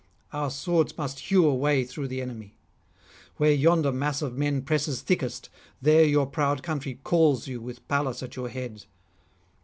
[0.33, 2.55] Our swords must hew a way through the enemy.
[3.37, 8.23] Where yonder mass of men presses thickest, there your proud country calls you with Pallas
[8.23, 8.85] at your head.